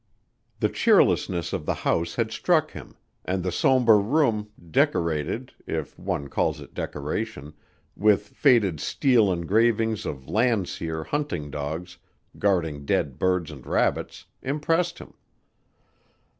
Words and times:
The 0.61 0.69
cheerlessness 0.69 1.53
of 1.53 1.67
the 1.67 1.75
house 1.75 2.15
had 2.15 2.31
struck 2.31 2.71
him 2.71 2.95
and 3.23 3.43
the 3.43 3.51
somber 3.51 3.99
room, 3.99 4.49
decorated, 4.71 5.53
if 5.67 5.99
one 5.99 6.27
calls 6.27 6.59
it 6.59 6.73
decoration, 6.73 7.53
with 7.95 8.29
faded 8.29 8.79
steel 8.79 9.31
engravings 9.31 10.07
of 10.07 10.27
Landseer 10.27 11.03
hunting 11.03 11.51
dogs 11.51 11.99
guarding 12.39 12.83
dead 12.83 13.19
birds 13.19 13.51
and 13.51 13.63
rabbits, 13.63 14.25
impressed 14.41 14.97
him. 14.97 15.13